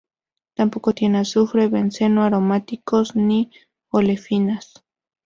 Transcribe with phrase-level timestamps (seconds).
[0.55, 3.51] Tampoco tiene azufre, benceno, aromáticos ni
[3.91, 4.83] olefinas.